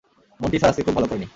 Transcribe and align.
Monty 0.39 0.57
sir 0.57 0.71
আজকে 0.71 0.83
খুব 0.85 0.95
ভাল 0.97 1.05
করেনি। 1.09 1.27